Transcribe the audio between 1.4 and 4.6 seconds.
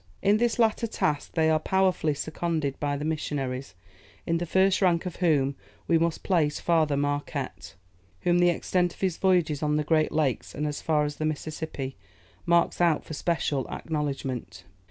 are powerfully seconded by the missionaries, in the